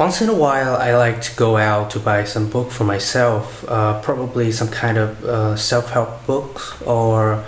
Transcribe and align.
Once 0.00 0.22
in 0.22 0.30
a 0.30 0.34
while, 0.34 0.76
I 0.76 0.96
like 0.96 1.20
to 1.20 1.36
go 1.36 1.58
out 1.58 1.90
to 1.90 1.98
buy 2.00 2.24
some 2.24 2.48
book 2.48 2.70
for 2.70 2.84
myself, 2.84 3.62
uh, 3.68 4.00
probably 4.00 4.50
some 4.50 4.68
kind 4.68 4.96
of 4.96 5.22
uh, 5.22 5.56
self-help 5.56 6.26
books 6.26 6.80
or 6.86 7.44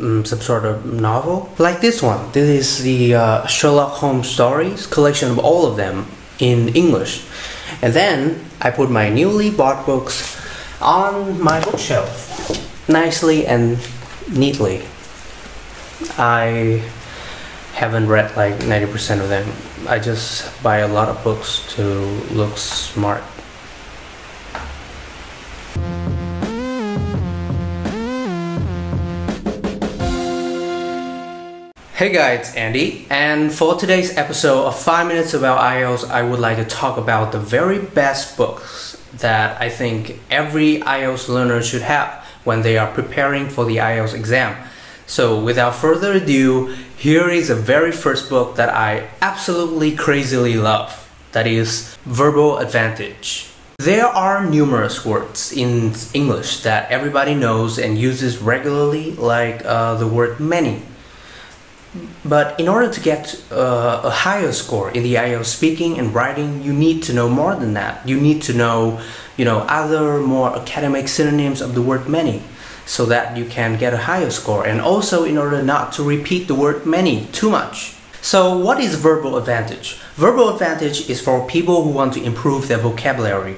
um, 0.00 0.24
some 0.24 0.40
sort 0.40 0.64
of 0.64 0.86
novel. 0.86 1.52
Like 1.58 1.82
this 1.82 2.00
one. 2.02 2.32
This 2.32 2.48
is 2.48 2.82
the 2.82 3.14
uh, 3.16 3.46
Sherlock 3.46 3.92
Holmes 4.00 4.26
stories, 4.26 4.86
collection 4.86 5.32
of 5.32 5.38
all 5.38 5.66
of 5.66 5.76
them 5.76 6.06
in 6.38 6.74
English. 6.74 7.26
And 7.82 7.92
then 7.92 8.42
I 8.62 8.70
put 8.70 8.90
my 8.90 9.10
newly 9.10 9.50
bought 9.50 9.84
books 9.84 10.40
on 10.80 11.42
my 11.42 11.62
bookshelf, 11.62 12.88
nicely 12.88 13.46
and 13.46 13.76
neatly. 14.30 14.82
I 16.16 16.82
haven't 17.74 18.08
read 18.08 18.34
like 18.34 18.54
90% 18.60 19.20
of 19.20 19.28
them. 19.28 19.46
I 19.88 19.98
just 19.98 20.62
buy 20.62 20.78
a 20.78 20.88
lot 20.88 21.08
of 21.08 21.22
books 21.24 21.66
to 21.74 21.82
look 22.32 22.56
smart. 22.56 23.22
Hey 31.94 32.12
guys, 32.12 32.48
it's 32.48 32.56
Andy, 32.56 33.06
and 33.10 33.52
for 33.52 33.74
today's 33.74 34.16
episode 34.16 34.66
of 34.66 34.78
5 34.78 35.08
Minutes 35.08 35.34
About 35.34 35.60
IELTS, 35.60 36.08
I 36.08 36.22
would 36.22 36.40
like 36.40 36.58
to 36.58 36.64
talk 36.64 36.96
about 36.96 37.32
the 37.32 37.40
very 37.40 37.80
best 37.80 38.36
books 38.36 38.96
that 39.14 39.60
I 39.60 39.68
think 39.68 40.20
every 40.30 40.78
IELTS 40.78 41.28
learner 41.28 41.60
should 41.60 41.82
have 41.82 42.24
when 42.44 42.62
they 42.62 42.78
are 42.78 42.92
preparing 42.92 43.48
for 43.48 43.64
the 43.64 43.78
IELTS 43.78 44.14
exam. 44.14 44.56
So 45.06 45.38
without 45.38 45.74
further 45.74 46.12
ado, 46.12 46.74
here 46.96 47.28
is 47.28 47.48
the 47.48 47.56
very 47.56 47.92
first 47.92 48.30
book 48.30 48.56
that 48.56 48.68
I 48.68 49.08
absolutely 49.20 49.94
crazily 49.96 50.54
love. 50.54 51.10
That 51.32 51.46
is 51.46 51.96
Verbal 52.04 52.58
Advantage. 52.58 53.48
There 53.78 54.06
are 54.06 54.46
numerous 54.46 55.04
words 55.04 55.52
in 55.52 55.94
English 56.14 56.62
that 56.62 56.90
everybody 56.90 57.34
knows 57.34 57.78
and 57.78 57.98
uses 57.98 58.38
regularly, 58.38 59.12
like 59.12 59.64
uh, 59.64 59.96
the 59.96 60.06
word 60.06 60.38
many. 60.38 60.82
But 62.24 62.58
in 62.60 62.68
order 62.68 62.90
to 62.90 63.00
get 63.00 63.42
uh, 63.50 64.02
a 64.04 64.10
higher 64.10 64.52
score 64.52 64.90
in 64.90 65.02
the 65.02 65.14
IELTS 65.16 65.46
speaking 65.46 65.98
and 65.98 66.14
writing, 66.14 66.62
you 66.62 66.72
need 66.72 67.02
to 67.04 67.12
know 67.12 67.28
more 67.28 67.56
than 67.56 67.74
that. 67.74 68.06
You 68.08 68.20
need 68.20 68.40
to 68.42 68.54
know, 68.54 69.00
you 69.36 69.44
know, 69.44 69.60
other 69.68 70.20
more 70.20 70.56
academic 70.56 71.08
synonyms 71.08 71.60
of 71.60 71.74
the 71.74 71.82
word 71.82 72.08
many 72.08 72.42
so 72.86 73.06
that 73.06 73.36
you 73.36 73.44
can 73.44 73.78
get 73.78 73.94
a 73.94 73.98
higher 73.98 74.30
score 74.30 74.66
and 74.66 74.80
also 74.80 75.24
in 75.24 75.38
order 75.38 75.62
not 75.62 75.92
to 75.92 76.02
repeat 76.02 76.48
the 76.48 76.54
word 76.54 76.84
many 76.86 77.26
too 77.32 77.50
much. 77.50 77.94
So 78.20 78.56
what 78.56 78.80
is 78.80 78.94
verbal 78.94 79.36
advantage? 79.36 79.94
Verbal 80.14 80.50
advantage 80.50 81.08
is 81.10 81.20
for 81.20 81.46
people 81.46 81.82
who 81.82 81.90
want 81.90 82.12
to 82.14 82.22
improve 82.22 82.68
their 82.68 82.78
vocabulary. 82.78 83.56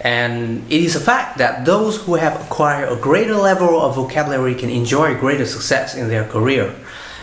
And 0.00 0.70
it 0.70 0.80
is 0.80 0.94
a 0.94 1.00
fact 1.00 1.38
that 1.38 1.64
those 1.64 1.96
who 2.02 2.14
have 2.14 2.40
acquired 2.40 2.92
a 2.92 2.96
greater 2.96 3.34
level 3.34 3.80
of 3.80 3.96
vocabulary 3.96 4.54
can 4.54 4.70
enjoy 4.70 5.18
greater 5.18 5.46
success 5.46 5.96
in 5.96 6.08
their 6.08 6.24
career. 6.24 6.74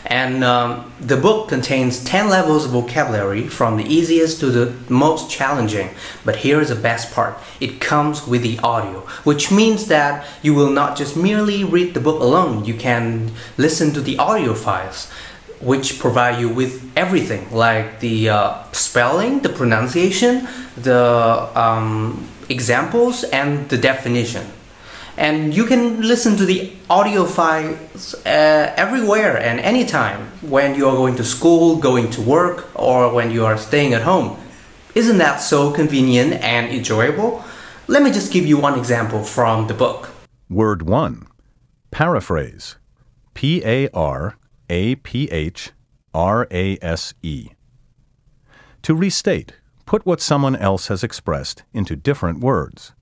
And 0.06 0.44
um, 0.44 0.94
the 1.00 1.18
book 1.18 1.50
contains 1.50 2.04
10 2.04 2.30
levels 2.30 2.66
of 2.66 2.72
vocabulary 2.72 3.48
from 3.48 3.78
the 3.78 3.84
easiest 3.84 4.40
to 4.42 4.48
the 4.48 4.74
most 4.88 5.30
challenging. 5.30 5.90
But 6.24 6.38
here 6.38 6.62
is 6.62 6.70
the 6.70 6.76
best 6.76 7.14
part 7.14 7.38
it 7.60 7.82
comes 7.82 8.28
with 8.28 8.44
the 8.44 8.60
audio, 8.60 9.02
which 9.24 9.52
means 9.52 9.88
that 9.88 10.28
you 10.42 10.54
will 10.54 10.70
not 10.70 10.96
just 10.96 11.18
merely 11.18 11.64
read 11.64 11.94
the 11.94 12.00
book 12.00 12.22
alone, 12.22 12.66
you 12.66 12.76
can 12.76 13.32
listen 13.58 13.94
to 13.94 14.02
the 14.02 14.18
audio 14.18 14.54
files. 14.54 15.10
Which 15.62 16.00
provide 16.00 16.40
you 16.40 16.50
with 16.50 16.92
everything 16.98 17.50
like 17.50 18.02
the 18.02 18.30
uh, 18.30 18.64
spelling, 18.74 19.40
the 19.40 19.50
pronunciation, 19.50 20.48
the 20.76 21.50
um, 21.56 22.28
examples, 22.50 23.24
and 23.24 23.68
the 23.70 23.78
definition 23.78 24.46
and 25.18 25.54
you 25.56 25.66
can 25.66 26.02
listen 26.02 26.36
to 26.38 26.46
the 26.46 26.72
audio 26.90 27.26
files 27.26 28.14
uh, 28.26 28.74
everywhere 28.76 29.38
and 29.38 29.60
anytime 29.60 30.28
when 30.42 30.76
you 30.76 30.88
are 30.88 30.96
going 30.96 31.16
to 31.16 31.24
school, 31.24 31.78
going 31.78 32.10
to 32.12 32.22
work, 32.22 32.68
or 32.76 33.14
when 33.14 33.32
you 33.32 33.46
are 33.46 33.58
staying 33.58 33.94
at 33.94 34.02
home. 34.02 34.38
Isn't 34.94 35.18
that 35.18 35.38
so 35.38 35.72
convenient 35.72 36.34
and 36.34 36.68
enjoyable? 36.72 37.44
Let 37.88 38.02
me 38.02 38.12
just 38.12 38.32
give 38.32 38.46
you 38.46 38.58
one 38.58 38.78
example 38.78 39.24
from 39.24 39.68
the 39.68 39.74
book. 39.74 40.10
Word 40.50 40.82
1 40.82 41.28
Paraphrase 41.92 42.78
P 43.34 43.62
A 43.66 43.90
R 43.90 44.38
A 44.70 44.96
P 44.96 45.30
H 45.32 45.72
R 46.14 46.48
A 46.52 46.78
S 46.82 47.14
E. 47.22 47.50
To 48.84 48.96
restate, 48.96 49.54
put 49.86 50.06
what 50.06 50.22
someone 50.22 50.56
else 50.56 50.88
has 50.88 51.04
expressed 51.04 51.64
into 51.74 51.96
different 51.96 52.40
words. 52.40 52.94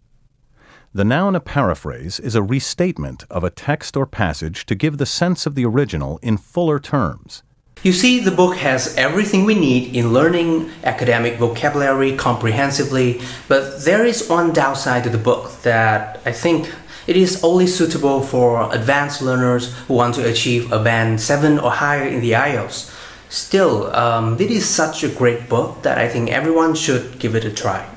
The 0.95 1.03
noun 1.03 1.35
a 1.35 1.39
paraphrase 1.39 2.19
is 2.19 2.35
a 2.35 2.43
restatement 2.43 3.23
of 3.31 3.43
a 3.43 3.49
text 3.49 3.97
or 3.97 4.05
passage 4.05 4.63
to 4.67 4.75
give 4.75 4.99
the 4.99 5.07
sense 5.07 5.47
of 5.47 5.55
the 5.55 5.65
original 5.65 6.19
in 6.21 6.37
fuller 6.37 6.79
terms. 6.79 7.41
You 7.81 7.91
see, 7.91 8.19
the 8.19 8.29
book 8.29 8.57
has 8.57 8.95
everything 8.95 9.43
we 9.43 9.55
need 9.55 9.95
in 9.95 10.13
learning 10.13 10.69
academic 10.83 11.37
vocabulary 11.37 12.15
comprehensively, 12.15 13.19
but 13.47 13.83
there 13.85 14.05
is 14.05 14.29
one 14.29 14.53
downside 14.53 15.03
to 15.05 15.09
the 15.09 15.17
book 15.17 15.63
that 15.63 16.21
I 16.27 16.31
think 16.31 16.71
it 17.07 17.17
is 17.17 17.43
only 17.43 17.65
suitable 17.65 18.21
for 18.21 18.71
advanced 18.71 19.19
learners 19.19 19.73
who 19.87 19.95
want 19.95 20.13
to 20.15 20.29
achieve 20.29 20.71
a 20.71 20.77
band 20.77 21.19
7 21.19 21.57
or 21.57 21.71
higher 21.71 22.07
in 22.07 22.21
the 22.21 22.33
IELTS. 22.33 22.93
Still, 23.29 23.91
um, 23.95 24.39
it 24.39 24.51
is 24.51 24.69
such 24.69 25.03
a 25.03 25.09
great 25.09 25.49
book 25.49 25.81
that 25.81 25.97
I 25.97 26.07
think 26.07 26.29
everyone 26.29 26.75
should 26.75 27.17
give 27.17 27.33
it 27.33 27.45
a 27.45 27.51
try. 27.51 27.89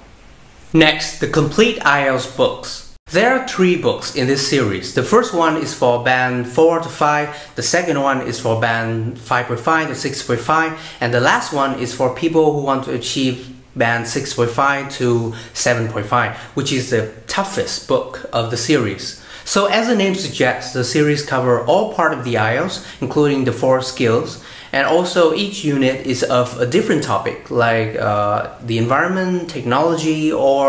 Next, 0.72 1.20
the 1.20 1.28
complete 1.28 1.78
IELTS 1.80 2.34
books. 2.34 2.85
There 3.12 3.38
are 3.38 3.46
three 3.46 3.76
books 3.76 4.16
in 4.16 4.26
this 4.26 4.48
series. 4.48 4.94
The 4.94 5.04
first 5.04 5.32
one 5.32 5.56
is 5.58 5.72
for 5.72 6.02
band 6.02 6.48
4 6.48 6.80
to 6.80 6.88
5, 6.88 7.52
the 7.54 7.62
second 7.62 8.00
one 8.00 8.22
is 8.22 8.40
for 8.40 8.60
band 8.60 9.16
5.5 9.16 9.86
to 9.86 9.92
6.5, 9.92 10.76
and 11.00 11.14
the 11.14 11.20
last 11.20 11.52
one 11.52 11.78
is 11.78 11.94
for 11.94 12.12
people 12.16 12.52
who 12.52 12.62
want 12.62 12.84
to 12.86 12.92
achieve 12.92 13.54
band 13.76 14.06
6.5 14.06 14.92
to 14.94 15.32
7.5, 15.54 16.34
which 16.56 16.72
is 16.72 16.90
the 16.90 17.12
toughest 17.28 17.86
book 17.86 18.28
of 18.32 18.50
the 18.50 18.56
series. 18.56 19.22
So 19.44 19.66
as 19.66 19.86
the 19.86 19.94
name 19.94 20.16
suggests, 20.16 20.72
the 20.72 20.82
series 20.82 21.24
cover 21.24 21.64
all 21.64 21.94
part 21.94 22.12
of 22.12 22.24
the 22.24 22.34
IELTS, 22.34 22.84
including 23.00 23.44
the 23.44 23.52
four 23.52 23.82
skills, 23.82 24.42
and 24.76 24.86
also 24.86 25.32
each 25.32 25.64
unit 25.64 26.06
is 26.06 26.22
of 26.22 26.60
a 26.60 26.66
different 26.66 27.02
topic 27.02 27.50
like 27.50 27.96
uh, 27.96 28.52
the 28.70 28.76
environment 28.76 29.48
technology 29.48 30.30
or 30.30 30.66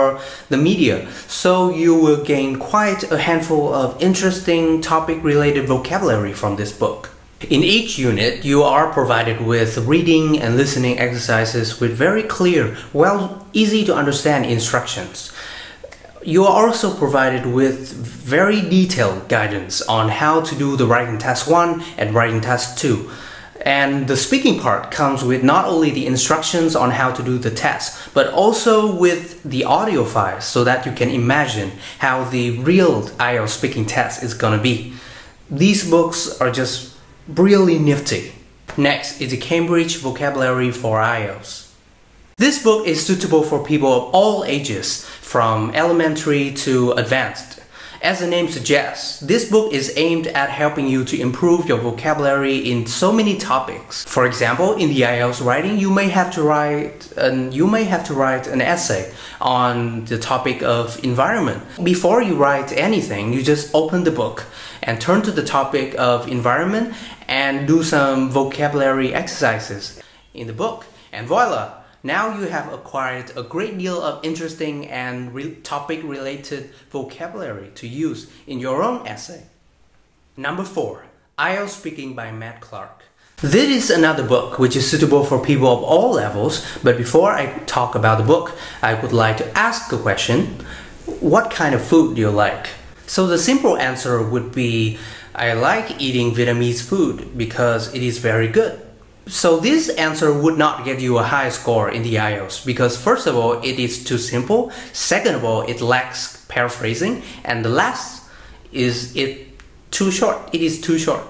the 0.47 0.57
media 0.69 0.95
so 1.27 1.51
you 1.69 1.93
will 1.93 2.23
gain 2.23 2.57
quite 2.57 3.01
a 3.11 3.17
handful 3.17 3.73
of 3.73 4.01
interesting 4.01 4.79
topic 4.81 5.17
related 5.23 5.67
vocabulary 5.67 6.33
from 6.41 6.55
this 6.55 6.71
book 6.71 7.09
in 7.51 7.61
each 7.63 7.99
unit, 7.99 8.43
you 8.43 8.63
are 8.63 8.91
provided 8.91 9.41
with 9.41 9.77
reading 9.85 10.39
and 10.41 10.57
listening 10.57 10.97
exercises 10.97 11.79
with 11.79 11.91
very 11.91 12.23
clear, 12.23 12.75
well, 12.93 13.45
easy 13.53 13.85
to 13.85 13.93
understand 13.93 14.47
instructions. 14.47 15.31
You 16.23 16.45
are 16.45 16.65
also 16.65 16.97
provided 16.97 17.45
with 17.45 17.93
very 17.93 18.59
detailed 18.61 19.29
guidance 19.29 19.83
on 19.83 20.09
how 20.09 20.41
to 20.41 20.55
do 20.55 20.75
the 20.75 20.87
writing 20.87 21.19
test 21.19 21.47
1 21.47 21.83
and 21.99 22.15
writing 22.15 22.41
test 22.41 22.79
2. 22.79 23.07
And 23.61 24.07
the 24.07 24.17
speaking 24.17 24.59
part 24.59 24.91
comes 24.91 25.23
with 25.23 25.43
not 25.43 25.65
only 25.65 25.89
the 25.89 26.05
instructions 26.05 26.75
on 26.75 26.91
how 26.91 27.11
to 27.11 27.23
do 27.23 27.37
the 27.37 27.51
test, 27.51 28.13
but 28.13 28.31
also 28.33 28.93
with 28.93 29.43
the 29.43 29.63
audio 29.65 30.05
files 30.05 30.45
so 30.45 30.63
that 30.63 30.85
you 30.85 30.91
can 30.91 31.09
imagine 31.09 31.71
how 31.99 32.23
the 32.25 32.59
real 32.59 33.03
IELTS 33.19 33.49
speaking 33.49 33.85
test 33.85 34.23
is 34.23 34.33
gonna 34.33 34.61
be. 34.61 34.93
These 35.49 35.89
books 35.89 36.39
are 36.39 36.51
just 36.51 36.95
really 37.27 37.79
nifty. 37.79 38.33
Next 38.77 39.21
is 39.21 39.31
the 39.31 39.37
Cambridge 39.37 39.97
Vocabulary 39.97 40.71
for 40.71 40.99
IELTS. 40.99 41.67
This 42.37 42.61
book 42.61 42.85
is 42.85 43.03
suitable 43.03 43.41
for 43.41 43.63
people 43.63 43.91
of 43.91 44.13
all 44.13 44.45
ages, 44.45 45.03
from 45.03 45.71
elementary 45.73 46.51
to 46.51 46.91
advanced. 46.91 47.59
As 48.07 48.21
the 48.21 48.27
name 48.27 48.47
suggests, 48.47 49.19
this 49.19 49.51
book 49.51 49.73
is 49.73 49.91
aimed 49.97 50.27
at 50.27 50.49
helping 50.49 50.87
you 50.87 51.03
to 51.03 51.19
improve 51.19 51.67
your 51.67 51.77
vocabulary 51.77 52.55
in 52.55 52.85
so 52.85 53.11
many 53.11 53.35
topics. 53.35 54.05
For 54.05 54.25
example, 54.25 54.75
in 54.75 54.87
the 54.87 55.01
IELTS 55.01 55.43
writing, 55.45 55.77
you 55.77 55.91
may 55.91 56.07
have 56.07 56.31
to 56.35 56.41
write 56.41 57.11
an, 57.17 57.51
you 57.51 57.67
may 57.67 57.83
have 57.83 58.05
to 58.05 58.13
write 58.13 58.47
an 58.47 58.61
essay 58.61 59.13
on 59.41 60.05
the 60.05 60.17
topic 60.17 60.63
of 60.63 61.03
environment. 61.03 61.61
Before 61.83 62.21
you 62.21 62.35
write 62.35 62.71
anything, 62.71 63.33
you 63.33 63.43
just 63.43 63.75
open 63.75 64.05
the 64.05 64.11
book 64.23 64.45
and 64.81 65.01
turn 65.01 65.21
to 65.23 65.31
the 65.31 65.43
topic 65.43 65.93
of 65.99 66.29
environment 66.29 66.95
and 67.27 67.67
do 67.67 67.83
some 67.83 68.29
vocabulary 68.29 69.13
exercises 69.13 70.01
in 70.33 70.47
the 70.47 70.53
book. 70.53 70.85
And 71.11 71.27
voila, 71.27 71.73
now 72.07 72.39
you 72.39 72.47
have 72.47 72.71
acquired 72.71 73.35
a 73.35 73.43
great 73.43 73.77
deal 73.77 74.01
of 74.01 74.23
interesting 74.23 74.87
and 74.87 75.35
re 75.35 75.55
topic 75.55 76.01
related 76.03 76.71
vocabulary 76.89 77.69
to 77.75 77.85
use 77.85 78.31
in 78.47 78.59
your 78.59 78.81
own 78.81 79.05
essay. 79.05 79.43
Number 80.37 80.63
4. 80.63 81.05
IELTS 81.37 81.69
Speaking 81.69 82.15
by 82.15 82.31
Matt 82.31 82.61
Clark. 82.61 83.03
This 83.41 83.69
is 83.69 83.89
another 83.91 84.25
book 84.25 84.57
which 84.57 84.75
is 84.77 84.89
suitable 84.89 85.25
for 85.25 85.37
people 85.37 85.67
of 85.67 85.83
all 85.83 86.13
levels, 86.13 86.65
but 86.81 86.97
before 86.97 87.33
I 87.33 87.59
talk 87.65 87.93
about 87.93 88.17
the 88.17 88.23
book, 88.23 88.57
I 88.81 88.93
would 88.93 89.13
like 89.13 89.37
to 89.37 89.57
ask 89.57 89.91
a 89.91 89.97
question. 89.97 90.65
What 91.19 91.51
kind 91.51 91.75
of 91.75 91.83
food 91.83 92.15
do 92.15 92.21
you 92.21 92.31
like? 92.31 92.69
So 93.05 93.27
the 93.27 93.37
simple 93.37 93.77
answer 93.77 94.23
would 94.23 94.55
be 94.55 94.97
I 95.35 95.53
like 95.53 96.01
eating 96.01 96.33
Vietnamese 96.33 96.81
food 96.81 97.37
because 97.37 97.93
it 97.93 98.01
is 98.01 98.17
very 98.17 98.47
good. 98.47 98.86
So 99.29 99.59
this 99.59 99.89
answer 99.89 100.31
would 100.31 100.57
not 100.57 100.85
get 100.85 101.01
you 101.01 101.17
a 101.17 101.23
high 101.23 101.49
score 101.49 101.89
in 101.89 102.03
the 102.03 102.15
IELTS 102.15 102.65
because 102.65 102.95
first 102.95 103.27
of 103.27 103.35
all, 103.35 103.61
it 103.61 103.79
is 103.79 104.03
too 104.03 104.17
simple. 104.17 104.71
Second 104.93 105.35
of 105.35 105.43
all, 105.43 105.63
it 105.63 105.81
lacks 105.81 106.45
paraphrasing. 106.47 107.23
And 107.43 107.65
the 107.65 107.69
last 107.69 108.23
is 108.71 109.15
it 109.15 109.47
too 109.91 110.11
short. 110.11 110.37
It 110.53 110.61
is 110.61 110.79
too 110.79 110.97
short. 110.97 111.23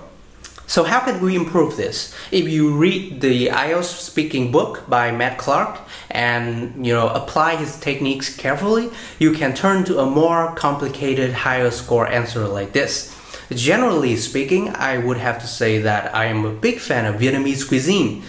So 0.68 0.84
how 0.84 1.00
can 1.00 1.22
we 1.22 1.36
improve 1.36 1.78
this? 1.78 2.14
If 2.30 2.50
you 2.50 2.76
read 2.76 3.22
the 3.22 3.48
IELTS 3.48 3.86
speaking 3.86 4.52
book 4.52 4.84
by 4.90 5.12
Matt 5.12 5.38
Clark 5.38 5.80
and 6.12 6.86
you 6.86 6.94
know 6.94 7.08
apply 7.08 7.56
his 7.56 7.80
techniques 7.80 8.36
carefully, 8.36 8.90
you 9.18 9.32
can 9.32 9.56
turn 9.56 9.86
to 9.86 10.00
a 10.00 10.06
more 10.06 10.54
complicated 10.56 11.32
higher 11.32 11.72
score 11.72 12.06
answer 12.06 12.46
like 12.48 12.74
this. 12.74 13.17
Generally 13.52 14.18
speaking, 14.18 14.76
I 14.76 14.98
would 14.98 15.18
have 15.18 15.40
to 15.40 15.48
say 15.48 15.80
that 15.80 16.14
I 16.14 16.26
am 16.26 16.46
a 16.46 16.52
big 16.52 16.80
fan 16.80 17.06
of 17.06 17.22
Vietnamese 17.22 17.68
cuisine. 17.68 18.24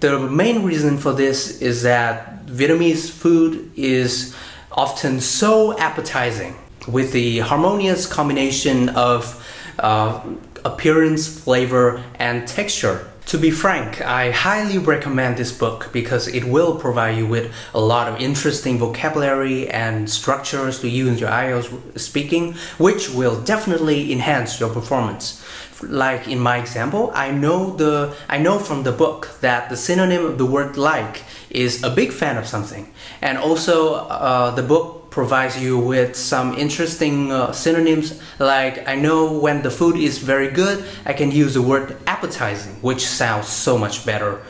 The 0.00 0.18
main 0.18 0.64
reason 0.64 0.98
for 0.98 1.12
this 1.12 1.60
is 1.60 1.82
that 1.82 2.46
Vietnamese 2.46 3.10
food 3.10 3.70
is 3.76 4.34
often 4.72 5.20
so 5.20 5.78
appetizing 5.78 6.56
with 6.88 7.12
the 7.12 7.40
harmonious 7.40 8.06
combination 8.06 8.88
of 8.90 9.44
uh, 9.78 10.20
appearance, 10.64 11.28
flavor, 11.28 12.02
and 12.18 12.46
texture. 12.48 13.08
To 13.28 13.36
be 13.36 13.50
frank, 13.50 14.00
I 14.00 14.30
highly 14.30 14.78
recommend 14.78 15.36
this 15.36 15.52
book 15.52 15.90
because 15.92 16.28
it 16.28 16.44
will 16.44 16.76
provide 16.76 17.18
you 17.18 17.26
with 17.26 17.52
a 17.74 17.78
lot 17.78 18.08
of 18.08 18.18
interesting 18.22 18.78
vocabulary 18.78 19.68
and 19.68 20.08
structures 20.08 20.80
to 20.80 20.88
use 20.88 21.08
in 21.10 21.18
your 21.18 21.28
IELTS 21.28 21.98
speaking, 22.00 22.54
which 22.78 23.10
will 23.10 23.38
definitely 23.42 24.14
enhance 24.14 24.58
your 24.58 24.70
performance. 24.70 25.44
Like 25.82 26.26
in 26.26 26.38
my 26.40 26.56
example, 26.56 27.12
I 27.14 27.30
know 27.30 27.76
the 27.76 28.16
I 28.30 28.38
know 28.38 28.58
from 28.58 28.84
the 28.84 28.92
book 28.92 29.36
that 29.42 29.68
the 29.68 29.76
synonym 29.76 30.24
of 30.24 30.38
the 30.38 30.46
word 30.46 30.78
like 30.78 31.22
is 31.50 31.82
a 31.82 31.90
big 31.90 32.12
fan 32.12 32.38
of 32.38 32.46
something, 32.46 32.90
and 33.20 33.36
also 33.36 33.94
uh, 34.08 34.52
the 34.52 34.62
book 34.62 34.97
provides 35.10 35.60
you 35.60 35.78
with 35.78 36.14
some 36.16 36.54
interesting 36.54 37.32
uh, 37.32 37.52
synonyms 37.52 38.20
like 38.38 38.86
I 38.86 38.94
know 38.94 39.32
when 39.32 39.62
the 39.62 39.70
food 39.70 39.96
is 39.96 40.18
very 40.18 40.50
good 40.50 40.84
I 41.04 41.12
can 41.12 41.30
use 41.30 41.54
the 41.54 41.62
word 41.62 41.96
appetizing 42.06 42.74
which 42.82 43.06
sounds 43.06 43.48
so 43.48 43.78
much 43.78 44.04
better. 44.04 44.42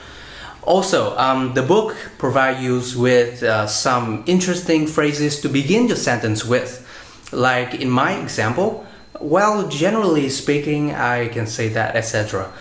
Also 0.62 1.16
um, 1.16 1.54
the 1.54 1.62
book 1.62 1.96
provides 2.18 2.60
you 2.60 2.82
with 3.00 3.42
uh, 3.42 3.66
some 3.66 4.24
interesting 4.26 4.86
phrases 4.86 5.40
to 5.40 5.48
begin 5.48 5.86
your 5.86 5.96
sentence 5.96 6.44
with. 6.44 6.84
Like 7.32 7.74
in 7.74 7.90
my 7.90 8.16
example 8.16 8.86
well 9.20 9.68
generally 9.68 10.28
speaking 10.28 10.94
I 10.94 11.28
can 11.28 11.46
say 11.46 11.68
that 11.70 11.96
etc 11.96 12.52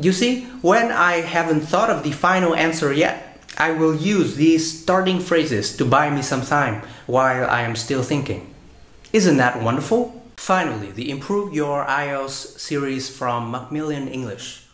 you 0.00 0.12
see 0.12 0.44
when 0.62 0.90
I 0.90 1.20
haven't 1.20 1.62
thought 1.62 1.90
of 1.90 2.02
the 2.02 2.12
final 2.12 2.54
answer 2.54 2.92
yet 2.92 3.31
I 3.58 3.72
will 3.72 3.94
use 3.94 4.36
these 4.36 4.82
starting 4.82 5.20
phrases 5.20 5.76
to 5.76 5.84
buy 5.84 6.10
me 6.10 6.22
some 6.22 6.42
time 6.42 6.82
while 7.06 7.48
I 7.48 7.62
am 7.62 7.76
still 7.76 8.02
thinking. 8.02 8.52
Isn't 9.12 9.36
that 9.36 9.62
wonderful? 9.62 10.22
Finally, 10.36 10.90
the 10.92 11.10
Improve 11.10 11.54
Your 11.54 11.84
IELTS 11.84 12.58
series 12.58 13.08
from 13.08 13.50
Macmillan 13.50 14.08
English. 14.08 14.66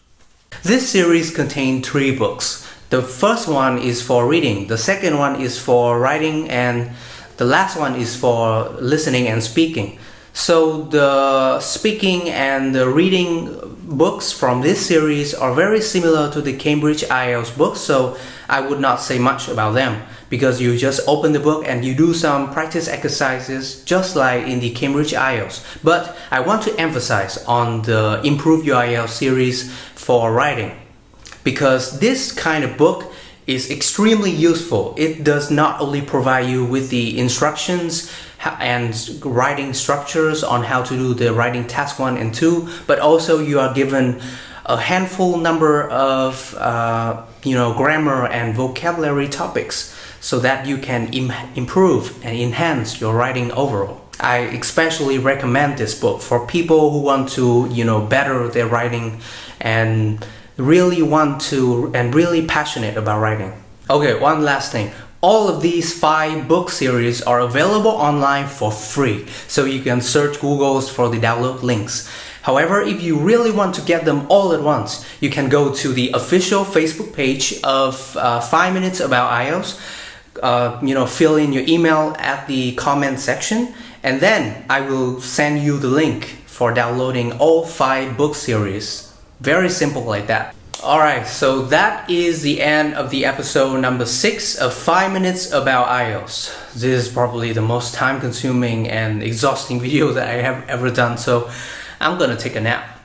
This 0.62 0.88
series 0.88 1.34
contains 1.34 1.86
three 1.86 2.16
books. 2.16 2.66
The 2.90 3.02
first 3.02 3.48
one 3.48 3.78
is 3.78 4.00
for 4.00 4.26
reading, 4.26 4.68
the 4.68 4.78
second 4.78 5.18
one 5.18 5.40
is 5.40 5.58
for 5.58 6.00
writing, 6.00 6.48
and 6.48 6.90
the 7.36 7.44
last 7.44 7.76
one 7.78 7.96
is 7.96 8.16
for 8.16 8.70
listening 8.80 9.28
and 9.28 9.42
speaking. 9.42 9.98
So 10.32 10.82
the 10.82 11.60
speaking 11.60 12.30
and 12.30 12.74
the 12.74 12.88
reading 12.88 13.76
books 13.88 14.30
from 14.30 14.60
this 14.60 14.86
series 14.86 15.32
are 15.32 15.54
very 15.54 15.80
similar 15.80 16.30
to 16.30 16.42
the 16.42 16.52
Cambridge 16.52 17.02
IELTS 17.04 17.56
books, 17.56 17.80
so 17.80 18.18
I 18.48 18.60
would 18.60 18.80
not 18.80 19.00
say 19.00 19.18
much 19.18 19.48
about 19.48 19.72
them 19.72 20.02
because 20.28 20.60
you 20.60 20.76
just 20.76 21.00
open 21.08 21.32
the 21.32 21.40
book 21.40 21.64
and 21.66 21.84
you 21.84 21.94
do 21.94 22.12
some 22.12 22.52
practice 22.52 22.86
exercises 22.86 23.82
just 23.84 24.14
like 24.14 24.46
in 24.46 24.60
the 24.60 24.70
Cambridge 24.70 25.12
IELTS. 25.12 25.64
But 25.82 26.16
I 26.30 26.40
want 26.40 26.62
to 26.64 26.78
emphasize 26.78 27.42
on 27.44 27.82
the 27.82 28.20
Improve 28.24 28.66
Your 28.66 28.76
IELTS 28.76 29.08
series 29.08 29.72
for 29.94 30.32
writing 30.32 30.78
because 31.42 31.98
this 31.98 32.30
kind 32.30 32.64
of 32.64 32.76
book 32.76 33.10
is 33.48 33.70
extremely 33.70 34.30
useful. 34.30 34.94
It 34.98 35.24
does 35.24 35.50
not 35.50 35.80
only 35.80 36.02
provide 36.02 36.48
you 36.50 36.66
with 36.66 36.90
the 36.90 37.18
instructions 37.18 38.12
and 38.60 38.94
writing 39.24 39.72
structures 39.72 40.44
on 40.44 40.62
how 40.64 40.82
to 40.82 40.94
do 40.94 41.14
the 41.14 41.32
writing 41.32 41.66
task 41.66 41.98
one 41.98 42.18
and 42.18 42.32
two, 42.32 42.68
but 42.86 43.00
also 43.00 43.40
you 43.40 43.58
are 43.58 43.72
given 43.72 44.20
a 44.66 44.76
handful 44.76 45.38
number 45.38 45.88
of 45.88 46.54
uh, 46.56 47.24
you 47.42 47.54
know 47.54 47.72
grammar 47.72 48.26
and 48.26 48.54
vocabulary 48.54 49.28
topics 49.28 49.96
so 50.20 50.38
that 50.40 50.66
you 50.66 50.76
can 50.76 51.10
Im 51.14 51.32
improve 51.54 52.22
and 52.22 52.38
enhance 52.38 53.00
your 53.00 53.14
writing 53.14 53.50
overall. 53.52 54.04
I 54.20 54.38
especially 54.60 55.16
recommend 55.18 55.78
this 55.78 55.98
book 55.98 56.20
for 56.20 56.46
people 56.46 56.90
who 56.90 57.00
want 57.00 57.30
to 57.30 57.66
you 57.70 57.84
know 57.84 58.02
better 58.02 58.46
their 58.48 58.66
writing 58.66 59.20
and 59.58 60.24
really 60.58 61.00
want 61.00 61.40
to 61.40 61.90
and 61.94 62.14
really 62.14 62.44
passionate 62.44 62.96
about 62.96 63.20
writing. 63.20 63.52
Okay, 63.88 64.18
one 64.18 64.42
last 64.42 64.72
thing. 64.72 64.90
All 65.20 65.48
of 65.48 65.62
these 65.62 65.98
five 65.98 66.46
book 66.46 66.68
series 66.68 67.22
are 67.22 67.40
available 67.40 67.90
online 67.90 68.46
for 68.46 68.70
free, 68.70 69.26
so 69.48 69.64
you 69.64 69.80
can 69.80 70.00
search 70.00 70.40
Google's 70.40 70.90
for 70.90 71.08
the 71.08 71.18
download 71.18 71.62
links. 71.62 72.08
However, 72.42 72.80
if 72.82 73.02
you 73.02 73.18
really 73.18 73.50
want 73.50 73.74
to 73.76 73.82
get 73.82 74.04
them 74.04 74.26
all 74.28 74.52
at 74.52 74.62
once, 74.62 75.04
you 75.20 75.28
can 75.30 75.48
go 75.48 75.72
to 75.74 75.92
the 75.92 76.10
official 76.12 76.64
Facebook 76.64 77.12
page 77.12 77.60
of 77.64 78.16
uh, 78.16 78.40
5 78.40 78.74
Minutes 78.74 79.00
About 79.00 79.32
IELTS. 79.32 79.80
Uh, 80.40 80.78
you 80.82 80.94
know, 80.94 81.06
fill 81.06 81.34
in 81.36 81.52
your 81.52 81.64
email 81.66 82.14
at 82.18 82.46
the 82.46 82.74
comment 82.76 83.18
section, 83.18 83.74
and 84.04 84.20
then 84.20 84.64
I 84.70 84.82
will 84.82 85.20
send 85.20 85.64
you 85.64 85.78
the 85.78 85.88
link 85.88 86.26
for 86.46 86.72
downloading 86.72 87.32
all 87.38 87.66
five 87.66 88.16
book 88.16 88.36
series. 88.36 89.07
Very 89.40 89.68
simple 89.68 90.02
like 90.02 90.26
that. 90.26 90.54
Alright, 90.82 91.26
so 91.26 91.62
that 91.62 92.08
is 92.08 92.42
the 92.42 92.60
end 92.60 92.94
of 92.94 93.10
the 93.10 93.24
episode 93.24 93.80
number 93.80 94.06
6 94.06 94.56
of 94.58 94.72
5 94.72 95.12
minutes 95.12 95.50
about 95.52 95.88
IELTS. 95.88 96.72
This 96.72 97.06
is 97.06 97.08
probably 97.08 97.52
the 97.52 97.60
most 97.62 97.94
time 97.94 98.20
consuming 98.20 98.88
and 98.88 99.22
exhausting 99.22 99.80
video 99.86 100.12
that 100.12 100.28
I 100.28 100.42
have 100.42 100.68
ever 100.68 100.90
done, 100.90 101.18
so 101.18 101.50
I'm 102.00 102.16
gonna 102.16 102.36
take 102.36 102.54
a 102.54 102.60
nap. 102.60 103.00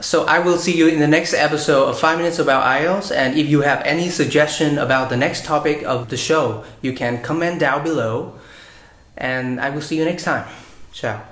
So 0.00 0.24
I 0.24 0.40
will 0.40 0.56
see 0.56 0.76
you 0.76 0.88
in 0.88 0.98
the 0.98 1.06
next 1.06 1.34
episode 1.34 1.88
of 1.88 1.98
5 1.98 2.18
minutes 2.18 2.38
about 2.38 2.64
IELTS 2.64 3.14
and 3.14 3.38
if 3.38 3.48
you 3.48 3.60
have 3.60 3.82
any 3.84 4.08
suggestion 4.08 4.78
about 4.78 5.10
the 5.10 5.16
next 5.16 5.44
topic 5.44 5.82
of 5.82 6.08
the 6.08 6.16
show, 6.16 6.64
you 6.82 6.92
can 6.92 7.22
comment 7.22 7.60
down 7.60 7.84
below 7.84 8.38
and 9.16 9.60
I 9.60 9.70
will 9.70 9.82
see 9.82 9.96
you 9.96 10.04
next 10.04 10.24
time. 10.24 10.48
Ciao. 10.92 11.29